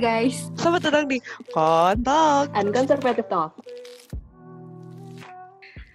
[0.00, 0.48] guys.
[0.56, 1.20] Selamat datang di
[1.52, 2.48] Kontak.
[2.56, 3.52] Unconservative Talk.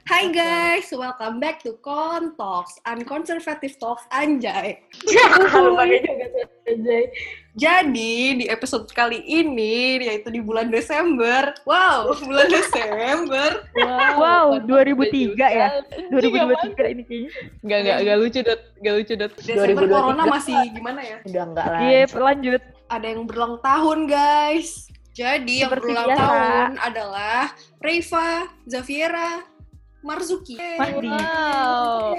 [0.06, 4.78] Hai guys, welcome back to Kontox, Unconservative Talks Anjay.
[7.58, 13.66] Jadi di episode kali ini, yaitu di bulan Desember, wow, bulan Desember,
[14.22, 15.82] Wow, bukan 2003 ya?
[16.14, 17.30] 2023 ini kayaknya.
[17.66, 18.62] Enggak, enggak, enggak lucu, Dot.
[18.78, 19.32] Enggak lucu, Dot.
[19.42, 19.90] Desember 2023.
[19.90, 21.18] corona masih gimana ya?
[21.26, 21.80] Udah enggak lah.
[21.82, 22.75] Iya, lanjut.
[22.86, 24.86] Ada yang berulang tahun guys.
[25.16, 26.22] Jadi yang Seperti berulang biasa.
[26.22, 27.42] tahun adalah
[27.80, 28.30] Reva,
[28.68, 29.32] Zaviera,
[30.04, 30.60] Marzuki.
[30.60, 31.08] Mahdi.
[31.08, 32.14] Wow.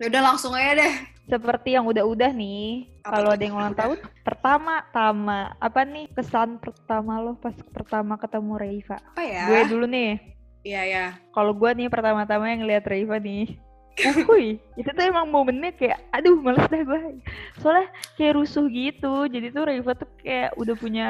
[0.00, 0.94] Ya udah langsung aja deh.
[1.30, 7.22] Seperti yang udah-udah nih, kalau ada yang ulang tahun, pertama, tama, apa nih kesan pertama
[7.22, 8.98] lo pas pertama ketemu Reiva?
[8.98, 9.46] Apa ya?
[9.46, 10.18] Gue dulu nih,
[10.66, 11.06] Iya ya.
[11.30, 13.54] kalau gue nih pertama-tama yang ngeliat Reiva nih,
[14.00, 17.20] Uhuy, itu tuh emang momennya kayak, aduh males dah gue.
[17.60, 21.08] Soalnya kayak rusuh gitu, jadi tuh Reiva tuh kayak udah punya,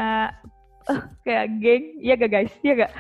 [0.91, 2.53] eh kayak geng, iya gak guys?
[2.67, 2.93] Iya gak?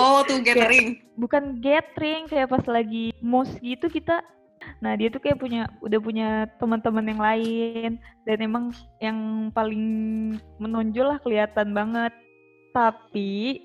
[0.00, 1.04] Oh tuh gathering.
[1.18, 4.24] bukan gathering kayak pas lagi mos gitu kita
[4.80, 7.90] nah dia tuh kayak punya udah punya teman-teman yang lain
[8.26, 8.64] dan emang
[8.98, 9.84] yang paling
[10.58, 12.10] menonjol lah kelihatan banget
[12.74, 13.62] tapi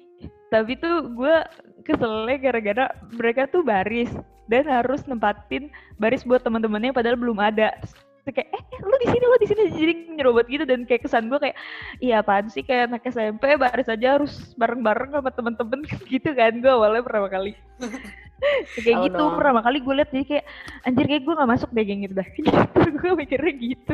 [0.53, 1.36] tapi tuh gue
[1.81, 4.09] keselnya gara-gara mereka tuh baris
[4.47, 7.73] dan harus nempatin baris buat teman-temannya padahal belum ada.
[8.23, 9.61] Terus kayak eh lu di sini lu di sini.
[9.73, 11.58] Jadi nyerobot gitu dan kayak kesan gue kayak
[12.00, 15.80] iya apaan sih kayak anak SMP baris aja harus bareng-bareng sama temen-temen
[16.14, 17.58] gitu kan gue awalnya pertama kali.
[18.75, 19.39] Kayak Tahu gitu dong.
[19.39, 20.45] pertama kali gue liat jadi kayak
[20.83, 22.27] anjir kayak gue gak masuk deh geng itu dah.
[22.36, 22.52] Gitu
[23.00, 23.94] gue mikirnya gitu.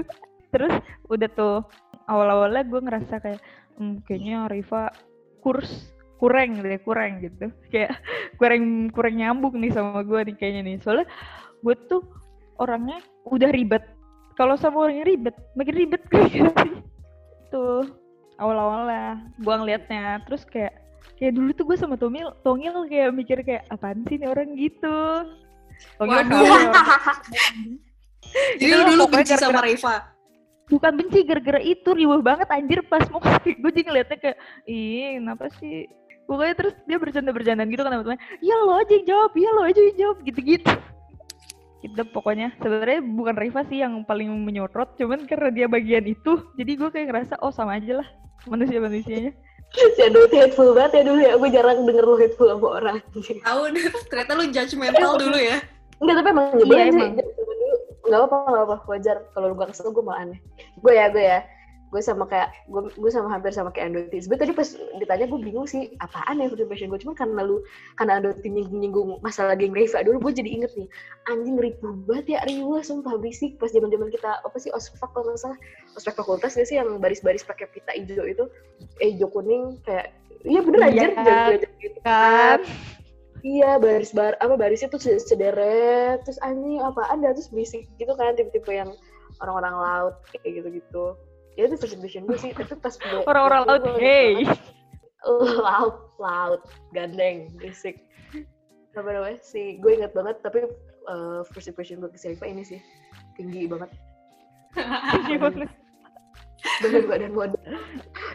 [0.50, 0.74] Terus
[1.06, 1.58] udah tuh
[2.10, 3.42] awal-awalnya gue ngerasa kayak
[3.78, 4.90] hmm, kayaknya Riva
[5.46, 7.96] kurs kurang deh kurang gitu kayak
[8.36, 11.08] kurang kurang nyambung nih sama gue nih kayaknya nih soalnya
[11.64, 12.04] gue tuh
[12.60, 13.84] orangnya udah ribet
[14.36, 16.52] kalau sama orang yang ribet makin ribet gue gitu
[17.50, 17.88] tuh
[18.36, 20.76] awal-awal lah gue ngeliatnya terus kayak
[21.16, 25.00] kayak dulu tuh gue sama Tomil Tongil kayak mikir kayak apaan sih nih orang gitu
[25.96, 26.36] Tongil Waduh.
[26.36, 26.74] nih orang.
[28.60, 29.96] Jadi Itu lu lah dulu benci sama Reva.
[30.70, 34.38] bukan benci gara-gara itu riuh banget anjir pas mau gue jadi ngeliatnya kayak
[34.70, 35.90] ih kenapa sih
[36.30, 39.80] pokoknya terus dia bercanda-bercandaan gitu kan temennya iya lo aja yang jawab iya lo aja
[39.82, 40.72] yang jawab gitu-gitu
[41.80, 46.72] gitu pokoknya sebenarnya bukan Riva sih yang paling menyorot cuman karena dia bagian itu jadi
[46.78, 48.08] gue kayak ngerasa oh sama aja lah
[48.46, 49.34] manusia-manusianya
[49.70, 51.34] Si Ando tuh hateful banget ya dulu ya.
[51.38, 52.98] Gue jarang denger lu hateful sama orang.
[53.14, 55.62] Tahu deh, ternyata lu judgmental dulu ya.
[56.02, 57.10] Enggak, tapi emang nyebelin Iya, sih.
[57.22, 57.76] dulu
[58.10, 58.78] Enggak apa-apa, enggak apa-apa.
[58.90, 59.18] Wajar.
[59.30, 60.40] Kalau lu gak kesel, gue malah aneh.
[60.82, 61.40] Gue ya, gue ya.
[61.90, 64.22] Gue sama kayak, gue, gue sama hampir sama kayak Andoti.
[64.22, 64.70] Sebenernya tadi pas
[65.02, 67.02] ditanya gue bingung sih, apaan ya first impression gue.
[67.02, 67.66] Cuman karena lu,
[67.98, 70.88] karena Andoti nyinggung-nyinggung masalah geng Reva dulu, gue jadi inget nih.
[71.34, 73.58] Anjing ribu banget ya, ribu sumpah berisik.
[73.58, 75.58] Pas zaman zaman kita, apa sih, ospek kalau nggak salah.
[75.98, 78.46] Ospek fakultas gak sih yang baris-baris pakai pita hijau itu.
[79.02, 80.14] Eh, hijau kuning, kayak,
[80.46, 81.10] iya bener Iya, anjir.
[81.20, 82.60] jago-jago gitu kan
[83.40, 88.12] Iya, baris bar apa barisnya tuh se- sederet, terus anjing apaan dah terus berisik gitu
[88.20, 88.92] kan tipe-tipe yang
[89.40, 91.16] orang-orang laut kayak gitu-gitu.
[91.58, 94.46] Ya itu impression gue sih, tapi pas gue- orang-orang laut gue- hey
[95.60, 96.62] laut, laut,
[96.96, 98.08] gandeng, berisik.
[98.96, 99.80] Apa namanya sih?
[99.84, 100.64] Gue inget banget, tapi
[101.08, 102.80] uh, first impression gue ke Serifa ini sih
[103.36, 103.92] tinggi banget.
[105.28, 105.68] Gimana?
[106.84, 107.62] Badan badan model.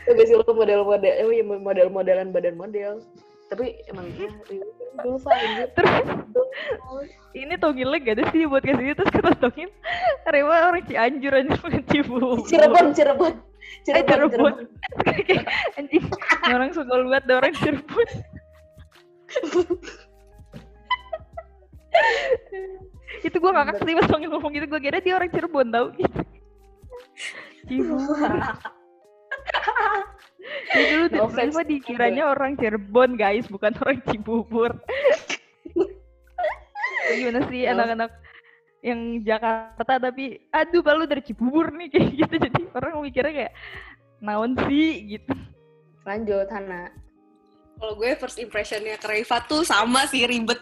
[0.09, 3.01] Gak sih lo model-model, eh, iya, model-modelan badan model.
[3.53, 4.29] Tapi emang ya,
[5.03, 5.69] anjir.
[5.75, 6.07] terus
[7.35, 9.71] ini Tongilnya gak ada sih buat kasih terus kata Tongil
[10.29, 13.35] Rewa orang Cianjur aja bukan Cibubur Cirebon, Cirebon.
[13.35, 14.55] Eh, Cirebon, Cirebon Cirebon.
[15.03, 15.45] Kayak,
[15.79, 16.05] anjing
[16.47, 18.09] orang suka banget ada orang Cirebon
[23.25, 26.21] itu gue ngakak sih pas Tongil ngomong gitu gue kira dia orang Cirebon tau gitu
[27.67, 28.19] Cibubur
[30.75, 34.75] Dulu No offense, Reva dikiranya orang Cirebon guys bukan orang Cibubur
[37.15, 37.79] gimana sih No.
[37.79, 38.11] anak-anak
[38.85, 43.53] yang Jakarta tapi aduh balu dari Cibubur nih kayak gitu jadi orang mikirnya kayak
[44.19, 45.35] naon sih gitu
[46.05, 46.93] Lanjut, Hana.
[47.81, 50.61] Kalau gue first impressionnya ke Reva tuh sama sih ribet.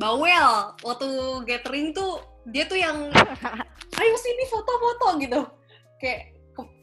[0.00, 0.74] Bawel.
[0.80, 1.08] Waktu
[1.44, 3.12] gathering tuh dia tuh yang
[4.00, 5.40] ayo sini foto-foto gitu.
[6.00, 6.33] Kayak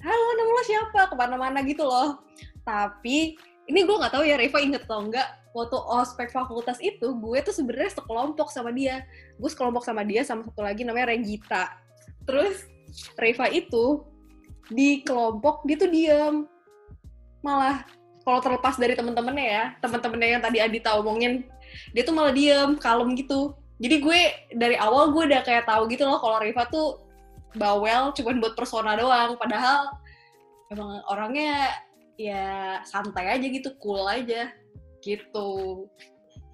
[0.01, 2.25] halo nama lo siapa ke mana-mana gitu loh.
[2.65, 3.37] Tapi
[3.69, 5.29] ini gue nggak tahu ya Reva inget atau enggak.
[5.53, 9.05] Waktu ospek fakultas itu gue tuh sebenarnya sekelompok sama dia.
[9.37, 11.77] Gue sekelompok sama dia sama satu lagi namanya Regita.
[12.25, 12.65] Terus
[13.13, 14.01] Reva itu
[14.73, 16.35] di kelompok dia tuh diem
[17.41, 17.83] malah
[18.21, 21.43] kalau terlepas dari temen-temennya ya temen-temennya yang tadi Adita omongin
[21.91, 24.19] dia tuh malah diem kalem gitu jadi gue
[24.55, 27.00] dari awal gue udah kayak tahu gitu loh kalau Riva tuh
[27.57, 29.91] bawel cuman buat persona doang padahal
[30.71, 31.75] emang orangnya
[32.15, 34.51] ya santai aja gitu cool aja
[35.01, 35.87] gitu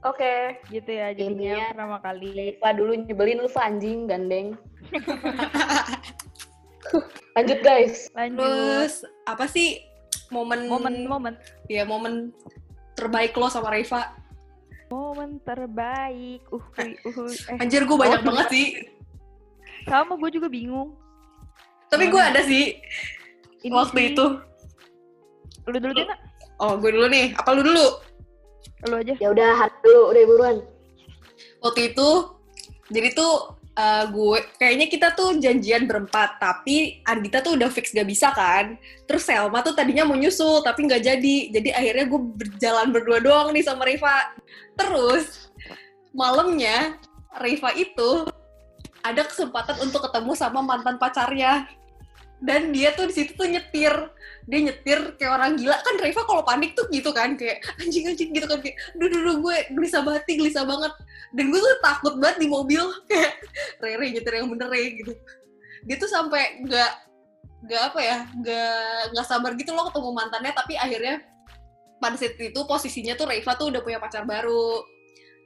[0.06, 2.30] Oke, Gitu ya jadinya Intinya- pertama kali.
[2.32, 4.54] Liva dulu nyebelin Liva anjing gandeng.
[7.36, 8.08] Lanjut guys.
[8.14, 8.46] Lanjut.
[8.46, 8.94] terus
[9.26, 9.82] apa sih
[10.30, 11.36] momen Momen-momen
[11.68, 12.30] ya momen
[12.94, 14.14] terbaik lo sama Reva
[14.88, 16.48] momen terbaik.
[16.48, 18.26] Uh, uh, uh, eh, anjir gue banyak Oh.
[18.32, 18.66] banget sih
[19.86, 20.98] sama gue juga bingung.
[21.88, 22.76] tapi gue ada sih.
[23.64, 24.26] Ini waktu sih- itu.
[25.68, 26.20] Lu dulu deh, Nak.
[26.60, 27.32] oh gue dulu nih.
[27.36, 27.88] Apa lu dulu?
[28.92, 29.14] Lu aja.
[29.16, 30.58] Ya udah, Har dulu, udah buruan.
[31.58, 32.10] waktu itu
[32.88, 38.08] jadi tuh eh, gue kayaknya kita tuh janjian berempat tapi Andita tuh udah fix gak
[38.08, 38.76] bisa kan.
[39.08, 41.38] Terus Selma tuh tadinya mau nyusul tapi nggak jadi.
[41.56, 44.34] Jadi akhirnya gue berjalan berdua doang nih sama Riva
[44.76, 45.50] terus
[46.12, 46.98] malamnya
[47.40, 48.26] Riva itu
[49.14, 51.68] ada kesempatan untuk ketemu sama mantan pacarnya.
[52.38, 53.94] Dan dia tuh di situ tuh nyetir.
[54.46, 55.74] Dia nyetir kayak orang gila.
[55.82, 59.22] Kan Reva kalau panik tuh gitu kan kayak anjing anjing gitu kan kayak duh duh,
[59.26, 60.94] duh gue gelisah banget gelisah banget.
[61.34, 63.42] Dan gue tuh takut banget di mobil kayak
[63.82, 65.14] Rere nyetir yang bener ya gitu.
[65.90, 66.92] Dia tuh sampai nggak
[67.58, 71.26] nggak apa ya nggak nggak sabar gitu loh ketemu mantannya tapi akhirnya
[71.98, 74.86] pada saat itu posisinya tuh Reva tuh udah punya pacar baru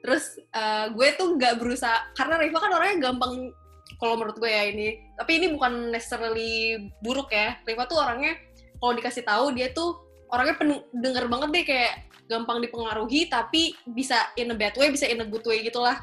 [0.01, 3.53] terus eh, gue tuh nggak berusaha karena Reva kan orangnya gampang
[4.01, 7.57] kalau menurut gue ya ini tapi ini bukan necessarily buruk ya.
[7.63, 8.33] Reva tuh orangnya
[8.81, 10.01] kalau dikasih tahu dia tuh
[10.33, 11.93] orangnya pen- denger banget deh kayak
[12.25, 15.99] gampang dipengaruhi tapi bisa in a bad way bisa in a good way gitulah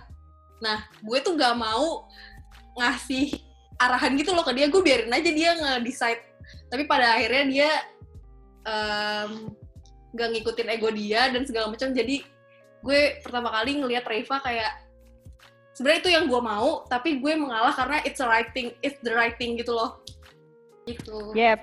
[0.62, 2.06] nah gue tuh nggak mau
[2.78, 3.34] ngasih
[3.78, 6.22] arahan gitu loh ke dia gue biarin aja dia nge-decide.
[6.66, 7.70] Tapi pada akhirnya dia
[8.66, 9.54] em,
[10.14, 12.26] nggak ngikutin ego dia dan segala macam jadi
[12.84, 14.72] gue pertama kali ngelihat Reva kayak
[15.74, 19.14] sebenarnya itu yang gue mau tapi gue mengalah karena it's the right thing it's the
[19.14, 20.02] right thing gitu loh
[20.88, 21.60] gitu Yep.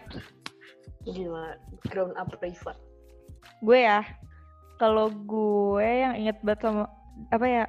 [1.06, 1.58] Gila,
[1.94, 2.74] grown up Riva.
[3.62, 4.02] Gue ya.
[4.82, 6.86] Kalau gue yang inget banget sama
[7.32, 7.64] apa ya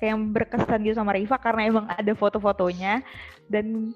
[0.00, 3.04] kayak yang berkesan gitu sama Riva karena emang ada foto-fotonya
[3.52, 3.92] dan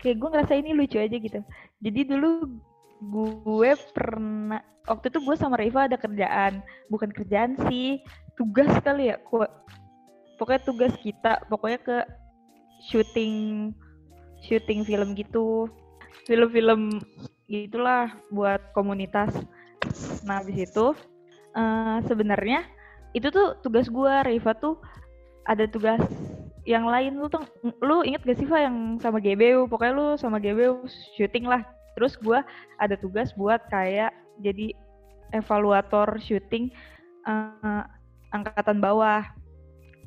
[0.00, 1.40] kayak gue ngerasa ini lucu aja gitu.
[1.82, 2.56] Jadi dulu
[3.00, 8.02] gue pernah waktu itu gue sama Riva ada kerjaan, bukan kerjaan sih,
[8.34, 9.16] tugas kali ya.
[9.22, 9.50] Ku-
[10.38, 11.96] Pokoknya tugas kita, pokoknya ke
[12.90, 13.74] syuting
[14.46, 15.66] syuting film gitu.
[16.30, 17.02] Film-film
[17.50, 19.34] gitulah buat komunitas.
[20.22, 20.94] Nah, habis itu
[21.58, 22.62] eh, sebenarnya
[23.16, 24.78] itu tuh tugas gua Riva tuh
[25.48, 25.98] ada tugas
[26.68, 27.40] yang lain lu tuh
[27.80, 30.84] lu inget gak sih Fa yang sama GBU pokoknya lu sama GBU
[31.16, 31.64] syuting lah
[31.98, 32.46] terus gua
[32.78, 34.70] ada tugas buat kayak jadi
[35.34, 36.70] evaluator syuting
[37.26, 37.82] eh,
[38.32, 39.24] angkatan bawah.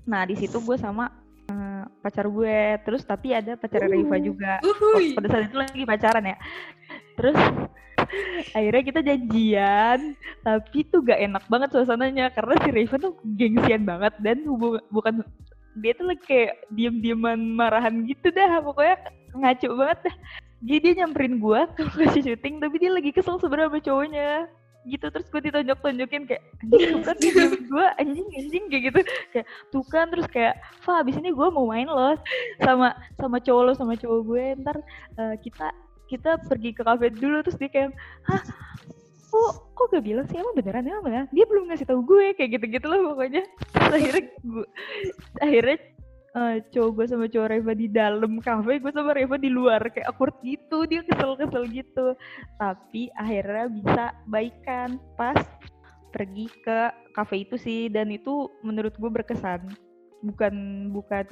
[0.05, 1.09] Nah di situ gue sama
[1.49, 2.79] eh, pacar gue.
[2.85, 4.61] Terus tapi ada pacar Riva juga.
[4.65, 5.13] Uhuy.
[5.13, 6.37] Oh, pada saat itu lagi pacaran ya.
[7.17, 7.37] Terus
[8.57, 9.99] akhirnya kita janjian
[10.41, 12.33] tapi tuh gak enak banget suasananya.
[12.33, 15.21] Karena si Raven tuh gengsian banget dan hubung, bukan
[15.79, 18.59] dia tuh lagi kayak diem-dieman marahan gitu dah.
[18.61, 18.97] Pokoknya
[19.31, 20.15] ngaco banget dah
[20.61, 24.31] jadi dia nyamperin gua kalau kasih syuting tapi dia lagi kesel sebenarnya sama cowoknya.
[24.81, 27.17] Gitu terus gue ditonjok-tonjokin kayak anjing tuh kan
[27.69, 28.99] gua anjing anjing kayak gitu.
[29.33, 32.17] Kayak tuh kan terus kayak Fa abis ini gue mau main loh
[32.61, 34.45] sama sama cowok lo sama cowok gue.
[34.61, 34.77] Ntar
[35.17, 35.67] eh, kita
[36.09, 37.41] kita pergi ke kafe dulu.
[37.45, 37.89] Terus dia kayak
[38.25, 38.41] hah?
[39.31, 40.37] Kok kok gak bilang sih?
[40.41, 41.27] Emang beneran emang beneran?
[41.31, 43.45] Dia belum ngasih tahu gue kayak gitu gitu loh pokoknya.
[43.77, 44.65] Terus akhirnya gue
[45.39, 45.77] akhirnya
[46.31, 49.83] eh, cowok gue sama cowok Reva di dalam kafe gue sama Reva di luar.
[49.91, 52.15] Kayak awkward gitu dia kesel kesel gitu.
[52.55, 55.39] Tapi akhirnya bisa baikan pas
[56.11, 56.79] pergi ke
[57.15, 57.91] kafe itu sih.
[57.91, 59.67] Dan itu menurut gue berkesan.
[60.23, 60.53] Bukan
[60.95, 61.27] bukan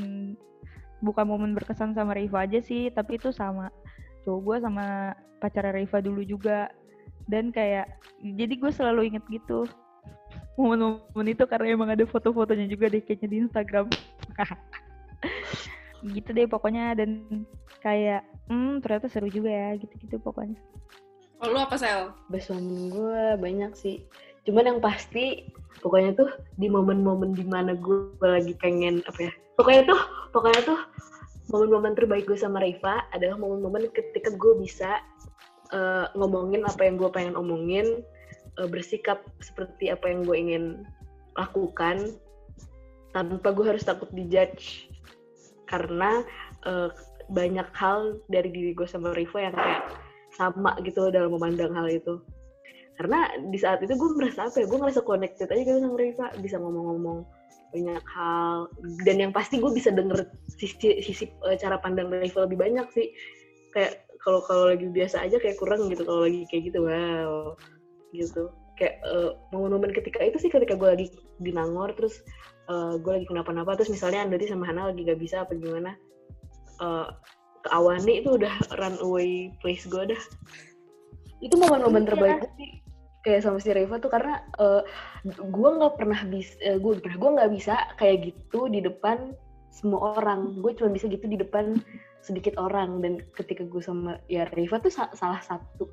[0.99, 2.91] bukan momen berkesan sama Reva aja sih.
[2.91, 3.71] Tapi itu sama
[4.27, 6.67] cowok gue sama pacar Reva dulu juga.
[7.29, 7.87] Dan kayak
[8.19, 9.63] jadi gue selalu inget gitu.
[10.59, 13.87] Momen-momen itu karena emang ada foto-fotonya juga deh kayaknya di Instagram
[16.15, 17.43] gitu deh pokoknya dan
[17.83, 20.55] kayak hmm ternyata seru juga ya gitu-gitu pokoknya
[21.39, 24.03] Oh, lu apa sel Best moment gue banyak sih.
[24.43, 25.47] Cuman yang pasti
[25.79, 26.29] pokoknya tuh
[26.59, 29.33] di momen-momen di mana gue lagi pengen apa ya.
[29.55, 30.01] Pokoknya tuh
[30.35, 30.79] pokoknya tuh
[31.47, 34.99] momen-momen terbaik gue sama Riva adalah momen-momen ketika gue bisa
[35.71, 38.03] eh, ngomongin apa yang gue pengen omongin,
[38.59, 40.63] eh, bersikap seperti apa yang gue ingin
[41.39, 42.19] lakukan
[43.15, 44.88] tanpa gue harus takut dijudge
[45.69, 46.25] karena
[46.65, 46.89] eh,
[47.29, 49.81] banyak hal dari diri gue sama Riva yang kayak
[50.33, 52.17] sama gitu dalam memandang hal itu.
[52.97, 56.25] Karena di saat itu gue merasa apa ya gue ngerasa connected aja gitu sama Riva
[56.43, 57.23] bisa ngomong-ngomong
[57.69, 58.65] banyak hal
[59.05, 60.25] dan yang pasti gue bisa denger
[60.57, 63.07] sisi sisi eh, cara pandang Riva lebih banyak sih.
[63.71, 67.55] Kayak kalau kalau lagi biasa aja kayak kurang gitu kalau lagi kayak gitu wow
[68.11, 68.49] gitu.
[68.75, 71.07] Kayak eh, momen-momen ketika itu sih ketika gue lagi
[71.39, 72.19] di Nangor terus
[72.69, 75.97] gue lagi kenapa-napa terus misalnya Andati sama Hana lagi gak bisa apa gimana
[76.79, 77.07] eh,
[77.59, 80.21] ke Awani itu udah runaway place gue dah.
[81.43, 82.09] Itu momen-momen Iya.
[82.15, 82.69] terbaik gue sih
[83.19, 84.81] kayak sama si Reva tuh karena eh,
[85.27, 89.35] gue nggak pernah bisa gue pernah gue nggak bisa kayak gitu di depan
[89.73, 90.59] semua orang.
[90.63, 91.79] Gue cuma bisa gitu di depan
[92.23, 93.03] sedikit orang.
[93.03, 95.91] Dan ketika gue sama ya Reva tuh sa- salah satu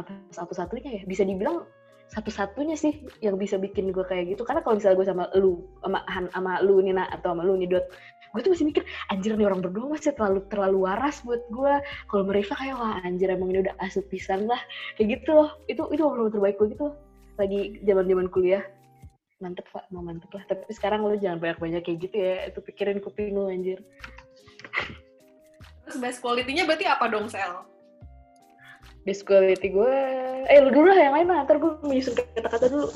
[0.00, 1.68] apa satu-satunya ya bisa dibilang
[2.08, 4.42] satu-satunya sih yang bisa bikin gue kayak gitu.
[4.44, 7.68] Karena kalau misalnya gue sama lu sama Han sama lu Nina atau sama lu nih
[7.68, 7.86] Dot
[8.28, 11.74] gue tuh masih mikir anjir nih orang berdua masih terlalu terlalu waras buat gue
[12.12, 14.60] kalau Reva kayak wah anjir emang ini udah asup pisan lah.
[15.00, 15.48] Kayak gitu loh.
[15.64, 16.96] Itu itu momen terbaik gue gitu loh.
[17.38, 18.64] lagi zaman zaman kuliah.
[19.38, 19.86] Mantep pak.
[19.94, 20.44] Mau mantep lah.
[20.44, 22.50] Tapi sekarang lu jangan banyak banyak kayak gitu ya.
[22.50, 23.80] Itu pikirin kuping lu anjir.
[25.88, 27.77] Terus best quality-nya berarti apa dong, Sel?
[29.08, 29.96] Best quality gue
[30.52, 32.92] eh lu dulu lah yang lain lah ntar gue menyusun kata-kata dulu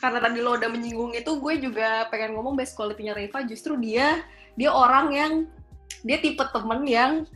[0.00, 4.24] Karena tadi lo udah menyinggung itu, gue juga pengen ngomong best quality-nya Reva, justru dia
[4.56, 5.44] dia orang yang
[6.00, 7.28] dia tipe temen yang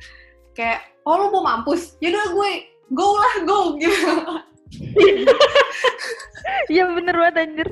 [0.56, 2.50] kayak oh lo mau mampus, yaudah gue
[2.96, 4.00] go lah go gitu.
[6.72, 7.68] Iya bener banget anjir.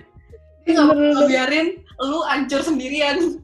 [0.68, 3.40] Dia nggak bakal biarin lu hancur sendirian.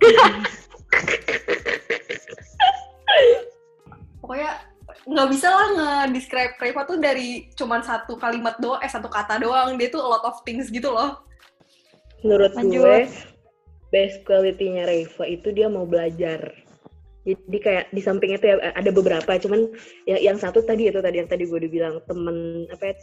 [4.22, 4.62] Pokoknya
[5.02, 9.74] nggak bisa lah nge-describe Reva tuh dari cuman satu kalimat doang, eh satu kata doang.
[9.74, 11.26] Dia tuh a lot of things gitu loh.
[12.22, 12.78] menurut Lanjut.
[12.78, 12.96] gue
[13.90, 16.54] best quality-nya Reva itu dia mau belajar
[17.22, 19.70] jadi kayak di samping itu ya ada beberapa cuman
[20.10, 22.94] yang yang satu tadi itu tadi yang tadi gue udah bilang temen apa ya,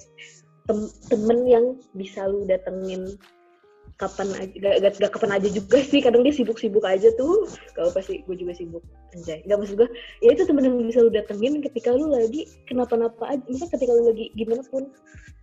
[0.67, 3.15] tem- temen yang bisa lu datengin
[3.99, 5.99] kapan aja gak, gak, gak kapan aja juga sih.
[5.99, 7.45] Kadang dia sibuk-sibuk aja tuh.
[7.75, 8.83] Gak apa sih gue juga sibuk.
[9.11, 9.43] Anjay.
[9.43, 9.89] Gak maksud gue
[10.23, 13.43] ya itu temen yang bisa lu datengin ketika lu lagi kenapa-napa aja.
[13.51, 14.87] Misalnya ketika lu lagi gimana pun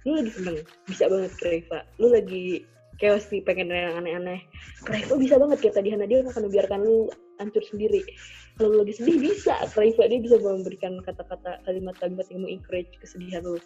[0.09, 0.59] lu lagi seneng.
[0.89, 1.79] Bisa banget Reva.
[2.01, 2.65] Lu lagi
[2.97, 4.41] chaos sih pengen yang aneh-aneh.
[4.89, 5.61] Reva bisa banget.
[5.61, 8.01] Kayak tadi Hana dia akan membiarkan lu hancur sendiri.
[8.57, 9.53] Kalau lu lagi sedih bisa.
[9.77, 13.61] Reva dia bisa memberikan kata-kata kalimat-kalimat yang mau encourage kesedihan lu.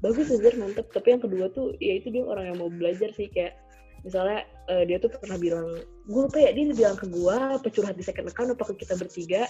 [0.00, 0.88] Bagus aja mantep.
[0.88, 3.28] Tapi yang kedua tuh ya itu dia orang yang mau belajar sih.
[3.28, 3.60] Kayak
[4.02, 5.66] misalnya eh, dia tuh pernah bilang
[6.10, 8.94] gue lupa ya dia bilang ke gue apa curhat di second account apa ke kita
[8.98, 9.46] bertiga?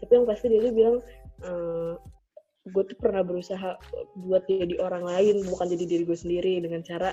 [0.00, 0.96] Tapi yang pasti dia tuh bilang
[2.64, 3.76] gue tuh pernah berusaha
[4.24, 7.12] buat jadi orang lain bukan jadi diri gue sendiri dengan cara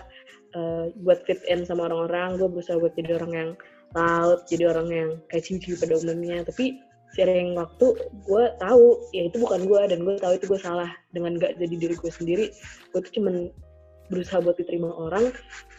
[0.56, 2.40] eh, buat fit in sama orang-orang.
[2.40, 3.50] Gue berusaha buat jadi orang yang
[3.92, 6.48] laut jadi orang yang kayak ciwi pada umumnya.
[6.48, 6.80] Tapi
[7.12, 10.92] seiring waktu gue tahu ya itu bukan gue dan gue tahu itu gue salah.
[11.12, 12.46] Dengan gak jadi diri gue sendiri
[12.96, 13.52] gue tuh cuman
[14.12, 15.32] berusaha buat diterima orang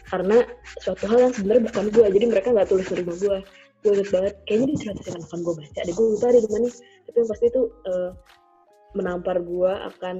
[0.09, 0.41] karena
[0.81, 3.37] suatu hal yang sebenarnya bukan gue jadi mereka nggak tulis terima gue
[3.83, 6.69] gue inget banget kayaknya di cerita cerita akan gue baca deh gue lupa di mana.
[7.03, 8.11] Tapi yang pasti itu eh,
[8.95, 10.17] menampar gue akan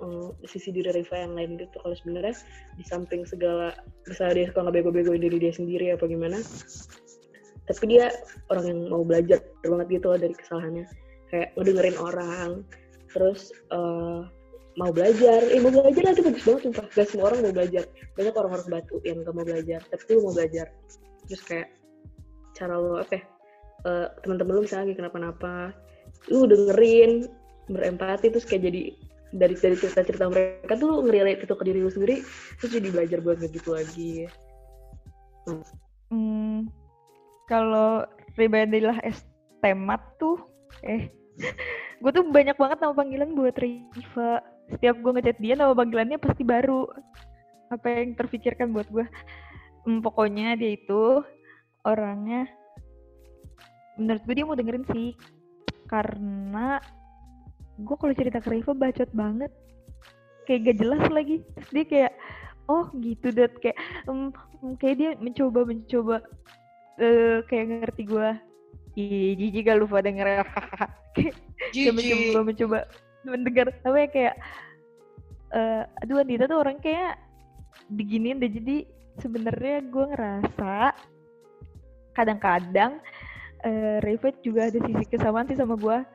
[0.00, 1.76] eh, sisi diri Riva yang lain gitu.
[1.76, 2.34] Kalau sebenarnya
[2.80, 3.76] di samping segala
[4.08, 6.40] misalnya dia suka ngebego-begoin diri dia sendiri apa gimana
[7.70, 8.10] tapi dia
[8.50, 10.86] orang yang mau belajar banget gitu loh dari kesalahannya.
[11.30, 12.50] Kayak ngedengerin orang
[13.12, 14.20] terus eh,
[14.78, 15.40] mau belajar.
[15.50, 16.86] Eh mau belajar lah itu bagus banget sumpah.
[16.94, 17.84] Gak semua orang mau belajar.
[18.14, 20.66] Banyak orang-orang batu yang gak mau belajar tapi lu mau belajar.
[21.26, 21.68] Terus kayak
[22.54, 23.22] cara lo apa ya
[23.88, 25.54] eh, teman-teman lu misalnya lagi kenapa-napa
[26.28, 27.30] lu dengerin
[27.70, 28.82] berempati terus kayak jadi
[29.30, 32.20] dari dari cerita-cerita mereka tuh lu itu ke diri lu sendiri
[32.58, 34.26] terus jadi belajar buat gitu lagi.
[36.10, 36.66] Hmm,
[37.46, 38.02] kalau
[38.34, 39.22] pribadilah es
[39.62, 40.42] temat tuh,
[40.82, 41.08] eh,
[42.02, 44.42] gue tuh banyak banget nama panggilan buat Riva.
[44.70, 46.86] Setiap gue ngechat dia nama panggilannya pasti baru.
[47.70, 49.06] Apa yang terpikirkan buat gue?
[49.86, 51.24] Hmm, pokoknya dia itu
[51.86, 52.44] orangnya,
[53.96, 55.16] menurut gue dia mau dengerin sih,
[55.88, 56.76] karena
[57.80, 59.48] gue kalau cerita ke Riva bacot banget,
[60.44, 61.40] kayak gak jelas lagi.
[61.56, 62.12] Terus dia kayak,
[62.68, 63.56] oh gitu dot.
[63.64, 64.28] Kayak, "Hmm,
[64.60, 66.16] Hmm, kayak dia mencoba mencoba
[67.00, 68.36] eh kayak ngerti gua.
[68.92, 70.44] Ih, jijik gak lupa denger.
[71.72, 72.78] Kayak mencoba mencoba
[73.26, 74.36] mendengar apa ya kayak
[75.50, 77.18] eh aduh Anita tuh orang kayak
[77.90, 78.50] diginiin deh.
[78.50, 78.76] Jadi
[79.18, 80.94] sebenarnya gua ngerasa
[82.14, 83.00] kadang-kadang
[83.66, 86.06] eh Reva juga ada sisi kesamaan sih sama gua.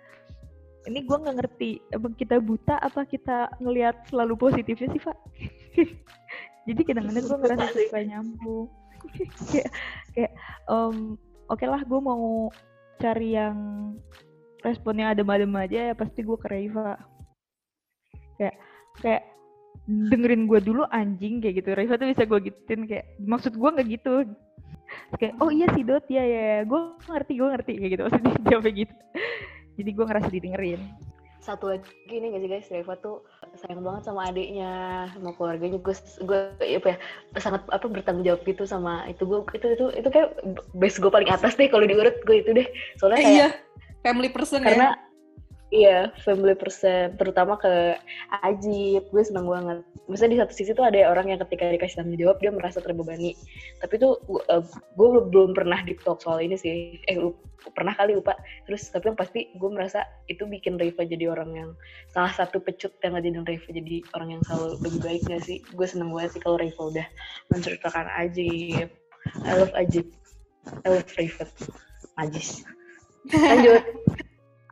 [0.85, 5.17] Ini gua nggak ngerti emang kita buta apa kita ngelihat selalu positifnya sih pak?
[6.65, 8.67] Jadi kadang-kadang gue ngerasa suka nyambung.
[9.53, 9.69] Kayak
[10.17, 10.33] kayak
[10.65, 11.13] em,
[11.45, 12.49] oke lah gue mau
[12.97, 13.57] cari yang
[14.65, 16.97] responnya adem-adem aja ya pasti gue ke Reva.
[18.41, 18.55] Kayak
[18.99, 19.23] kayak
[19.85, 21.69] dengerin gue dulu anjing kayak gitu.
[21.77, 24.13] Reva tuh bisa gue gituin kayak maksud gue nggak gitu.
[25.21, 26.59] Kayak oh iya sih dot ya ya, ya.
[26.65, 26.79] gue
[27.09, 28.01] ngerti gue ngerti kayak gitu.
[28.09, 28.95] Maksudnya dia jawab kayak gitu.
[29.75, 30.81] Jadi gue ngerasa didengerin.
[31.45, 32.67] Satu lagi nih gak sih guys?
[32.73, 33.21] Reva tuh
[33.61, 34.71] sayang banget sama adiknya
[35.13, 35.77] sama keluarganya.
[35.77, 35.93] Gue
[36.25, 36.39] gue
[36.81, 36.97] apa ya
[37.37, 39.21] sangat apa bertanggung jawab gitu sama itu.
[39.29, 40.41] Gue itu itu itu kayak
[40.73, 42.17] base gue paling atas deh kalau diurut.
[42.25, 42.65] Gue itu deh.
[42.97, 43.47] Soalnya Eh, kayak iya,
[44.05, 45.01] family person karena ya.
[45.73, 47.17] iya family person.
[47.17, 47.97] Terutama ke
[48.45, 49.09] Ajib.
[49.09, 49.81] Gue seneng banget.
[50.05, 53.33] Misalnya di satu sisi tuh ada orang yang ketika dikasih tanggung jawab dia merasa terbebani.
[53.81, 54.21] Tapi tuh
[54.93, 57.01] gue belum pernah di talk soal ini sih.
[57.09, 57.33] Eh lu
[57.73, 58.37] pernah kali lupa.
[58.69, 61.69] Terus tapi yang pasti gue merasa itu bikin Reva jadi orang yang
[62.13, 65.57] salah satu pecut yang ngajinin Reva jadi orang yang selalu lebih baik gak sih?
[65.73, 67.07] Gue seneng banget sih kalau Reva udah
[67.49, 68.93] menceritakan Ajib.
[69.41, 70.13] I love Ajib.
[70.85, 71.49] I love Reva.
[72.15, 72.63] Ajis
[73.33, 73.83] lanjut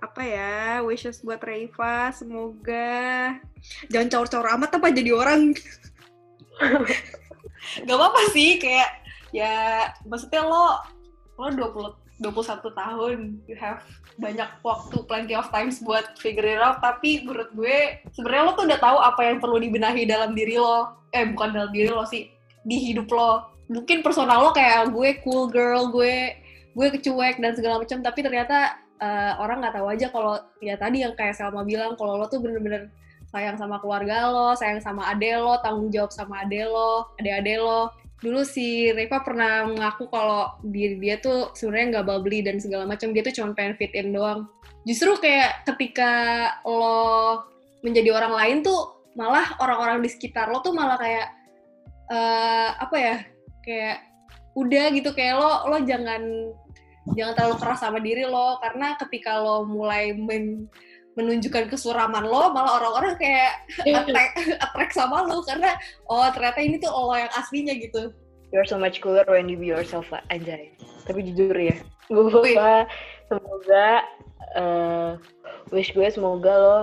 [0.04, 3.40] Apa ya, wishes buat Reva, semoga
[3.88, 5.56] jangan caur-caur amat apa jadi orang.
[7.88, 9.00] Gak apa-apa sih, kayak
[9.32, 10.84] ya maksudnya lo
[11.40, 13.18] lo 20 21 tahun,
[13.50, 13.82] you have
[14.22, 18.66] banyak waktu, plenty of times buat figure it out, tapi menurut gue sebenarnya lo tuh
[18.70, 20.94] udah tahu apa yang perlu dibenahi dalam diri lo.
[21.10, 22.30] Eh, bukan dalam diri lo sih,
[22.62, 23.50] di hidup lo.
[23.72, 26.38] Mungkin personal lo kayak gue cool girl, gue
[26.74, 31.06] gue kecuek dan segala macam, tapi ternyata eh, orang nggak tahu aja kalau ya tadi
[31.06, 32.90] yang kayak Selma bilang kalau lo tuh bener-bener
[33.34, 37.90] sayang sama keluarga lo, sayang sama ade lo, tanggung jawab sama ade lo, ade-ade lo.
[38.22, 43.12] Dulu si Reva pernah mengaku kalau diri dia tuh sebenarnya nggak bubbly dan segala macam,
[43.12, 44.46] dia tuh cuma pengen fit in doang.
[44.86, 46.12] Justru kayak ketika
[46.64, 47.42] lo
[47.82, 51.28] menjadi orang lain tuh malah orang-orang di sekitar lo tuh malah kayak
[52.14, 53.16] eh apa ya
[53.66, 53.98] kayak
[54.54, 56.22] udah gitu kayak lo lo jangan
[57.18, 58.58] jangan terlalu keras sama diri lo.
[58.62, 60.70] Karena ketika lo mulai men-
[61.14, 63.54] menunjukkan kesuraman lo malah orang-orang kayak
[63.86, 65.46] attract, attract sama lo.
[65.46, 65.78] Karena
[66.10, 68.14] oh ternyata ini tuh lo yang aslinya gitu.
[68.54, 70.78] You're so much cooler when you be yourself lah, anjay.
[71.10, 71.74] Tapi jujur ya,
[72.14, 72.54] gue
[73.26, 73.88] semoga
[74.54, 75.12] eh,
[75.74, 76.80] wish gue semoga lo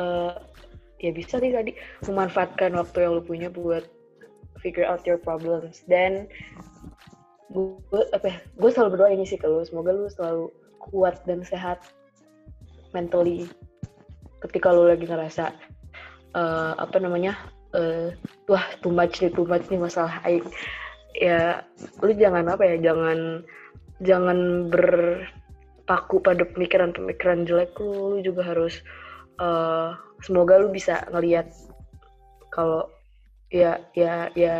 [0.00, 0.34] eh,
[1.04, 1.76] ya bisa sih tadi
[2.08, 3.84] memanfaatkan waktu yang lo punya buat
[4.64, 5.84] figure out your problems.
[5.84, 6.32] Dan
[7.52, 10.48] gue apa ya, gue selalu berdoa ini sih ke lo, semoga lo selalu
[10.80, 11.84] kuat dan sehat
[12.96, 13.44] mentally
[14.40, 15.52] ketika lo lagi ngerasa
[16.32, 17.36] eh, apa namanya
[17.76, 18.16] eh,
[18.48, 20.44] wah too much nih too much nih masalah aing.
[21.14, 21.62] Ya
[22.02, 23.44] lu jangan apa ya jangan
[24.02, 28.82] jangan berpaku pada pemikiran-pemikiran jelek lu, lu juga harus
[29.38, 29.90] eh,
[30.24, 31.46] semoga lu bisa ngelihat
[32.50, 32.86] kalau
[33.54, 34.56] ya ya ya.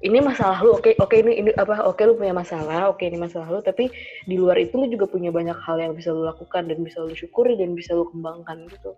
[0.00, 3.52] Ini masalah lu oke oke ini ini apa oke lu punya masalah oke ini masalah
[3.52, 3.92] lu tapi
[4.24, 7.12] di luar itu lu juga punya banyak hal yang bisa lu lakukan dan bisa lu
[7.12, 8.96] syukuri dan bisa lu kembangkan gitu.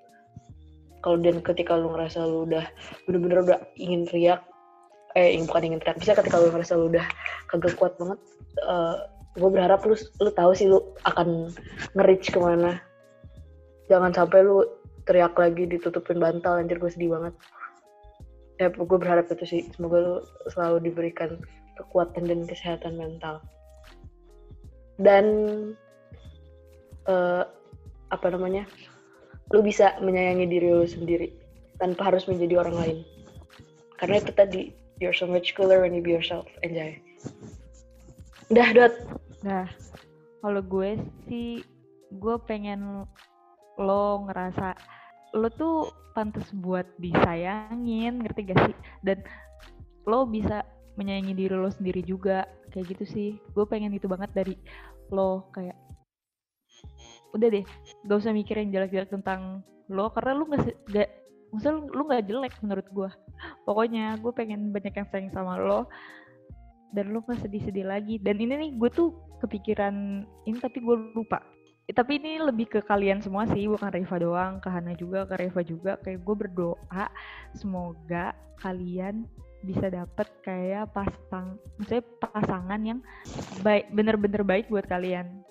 [1.02, 2.62] Kalau dan ketika lu ngerasa lu udah
[3.10, 4.46] bener-bener udah ingin teriak
[5.18, 7.06] eh ing- bukan ingin teriak bisa ketika lu ngerasa lu udah
[7.50, 8.18] kagak kuat banget
[9.32, 11.50] gue berharap lu lu tahu sih lu akan
[11.98, 12.78] nge-reach ke mana.
[13.90, 14.62] Jangan sampai lu
[15.02, 17.34] teriak lagi ditutupin bantal anjir gue sedih banget
[18.62, 19.62] ya gue berharap itu sih.
[19.74, 20.14] Semoga lu
[20.54, 21.42] selalu diberikan
[21.74, 23.42] kekuatan dan kesehatan mental.
[25.02, 25.26] Dan
[27.10, 27.44] eh,
[28.14, 28.62] apa namanya?
[29.50, 31.34] Lu bisa menyayangi diri lu sendiri
[31.82, 32.98] tanpa harus menjadi orang lain.
[33.98, 34.62] Karena itu tadi
[35.02, 36.94] you're so much cooler when you be yourself enjoy
[38.52, 38.94] udah dot.
[39.40, 39.64] Nah,
[40.44, 41.64] kalau gue sih,
[42.12, 43.08] gue pengen
[43.80, 44.76] lo ngerasa
[45.32, 48.76] lo tuh pantas buat disayangin, ngerti gak sih?
[49.00, 49.24] Dan
[50.04, 50.64] lo bisa
[51.00, 53.30] menyayangi diri lo sendiri juga, kayak gitu sih.
[53.56, 54.54] Gue pengen itu banget dari
[55.08, 55.76] lo, kayak
[57.32, 57.64] udah deh,
[58.04, 61.08] gak usah mikirin jelek-jelek tentang lo, karena lo gak, gak
[61.52, 63.10] maksudnya lo gak jelek menurut gue.
[63.64, 65.88] Pokoknya gue pengen banyak yang sayang sama lo,
[66.92, 68.20] dan lo gak sedih-sedih lagi.
[68.20, 71.40] Dan ini nih gue tuh kepikiran ini tapi gue lupa.
[71.92, 75.60] Tapi ini lebih ke kalian semua sih, bukan Reva doang, ke Hana juga, ke Reva
[75.60, 75.92] juga.
[76.00, 77.06] Kayak gue berdoa
[77.52, 79.28] semoga kalian
[79.62, 82.98] bisa dapet kayak pasang, maksudnya pasangan yang
[83.62, 85.42] baik, bener-bener baik buat kalian.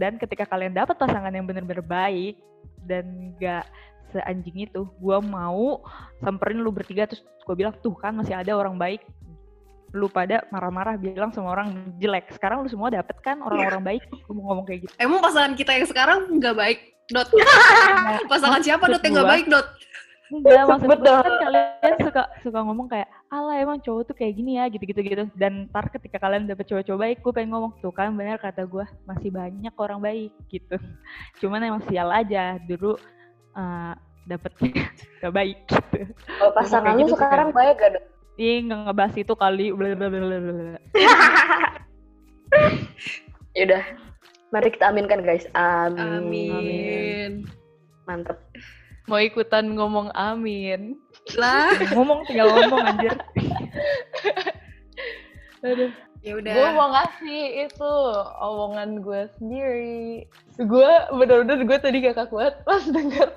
[0.00, 2.40] Dan ketika kalian dapat pasangan yang bener-bener baik
[2.84, 3.68] dan gak
[4.12, 5.84] seanjing itu, gue mau
[6.24, 9.04] samperin lu bertiga terus gue bilang tuh kan masih ada orang baik
[9.94, 12.32] lu pada marah-marah bilang semua orang jelek.
[12.34, 14.02] Sekarang lu semua dapet kan orang-orang baik.
[14.26, 14.92] Gue mau ngomong kayak gitu.
[14.98, 16.78] emang pasangan kita yang sekarang nggak baik
[17.10, 19.68] dot Nah, pasangan siapa dot yang nggak baik dot
[20.26, 24.58] Enggak, maksud gue kan kalian suka suka ngomong kayak, ala emang cowok tuh kayak gini
[24.58, 25.30] ya, gitu-gitu gitu.
[25.38, 28.82] Dan ntar ketika kalian dapet cowok-cowok baik, gue pengen ngomong tuh kan bener kata gue
[29.06, 30.74] masih banyak orang baik gitu.
[31.38, 32.98] Cuman emang sial aja dulu
[33.54, 33.94] eh
[34.26, 34.90] dapetnya
[35.22, 36.00] gak baik gitu.
[36.42, 38.04] kalau pasangan lu gitu sekarang baik gak dot
[38.36, 39.72] Ih, nggak ngebahas itu kali.
[43.56, 43.80] yaudah
[44.54, 45.42] Mari kita aminkan guys.
[45.58, 45.98] Amin.
[45.98, 47.30] Amin.
[48.06, 48.38] Mantep.
[49.10, 50.94] Mau ikutan ngomong amin.
[51.34, 53.10] Lah, Ngomong tinggal ngomong anjir.
[55.66, 55.90] Aduh.
[56.26, 56.54] Ya udah.
[56.58, 57.92] Gue mau ngasih itu
[58.42, 60.26] omongan gue sendiri.
[60.58, 63.30] Gue bener-bener gue tadi kakak kuat pas denger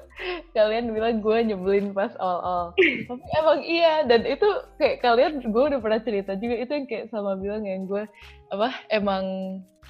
[0.52, 2.76] kalian bilang gue nyebelin pas awal-awal.
[2.82, 4.50] Tapi emang iya dan itu
[4.82, 8.04] kayak kalian gue udah pernah cerita juga itu yang kayak sama bilang yang gue
[8.50, 9.24] apa emang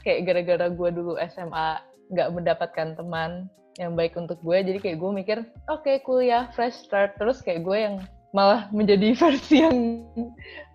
[0.03, 1.81] kayak gara-gara gue dulu SMA
[2.13, 5.38] nggak mendapatkan teman yang baik untuk gue jadi kayak gue mikir
[5.71, 7.95] oke kuliah fresh start terus kayak gue yang
[8.32, 10.06] malah menjadi versi yang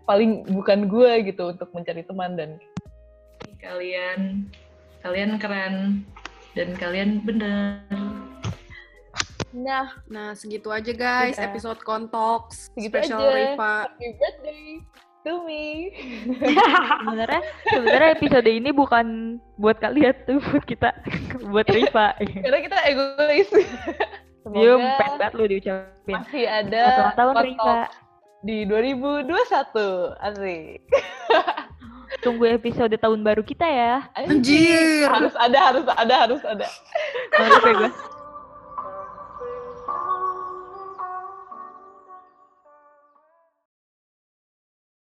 [0.04, 2.50] paling bukan gue gitu untuk mencari teman dan
[3.56, 4.44] kalian
[5.00, 6.04] kalian keren
[6.52, 7.80] dan kalian bener
[9.54, 11.46] nah Nah, segitu aja guys Udah.
[11.46, 13.54] episode Kontox Segitu special aja.
[13.54, 13.74] Riva.
[13.86, 14.64] happy birthday
[15.22, 15.94] to me
[17.06, 20.90] Sebenarnya sebenarnya episode ini bukan buat kalian tuh buat kita
[21.54, 22.18] buat Riva.
[22.18, 23.48] karena kita egois
[24.52, 26.14] Dia semoga pengen banget lu diucapin.
[26.20, 27.34] masih ada Selamat tahun.
[27.34, 27.88] Kontok
[28.44, 30.80] di 2021 asik
[32.24, 34.04] Tunggu episode tahun baru kita ya.
[34.12, 35.08] Anjir.
[35.08, 36.66] harus ada harus ada harus ada
[37.40, 37.90] Mantap ya gue.